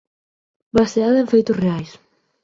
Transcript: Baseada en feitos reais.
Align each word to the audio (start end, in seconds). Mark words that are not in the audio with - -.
Baseada 0.77 1.17
en 1.23 1.29
feitos 1.33 1.59
reais. 1.63 1.91